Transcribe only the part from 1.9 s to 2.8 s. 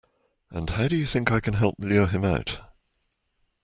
him out?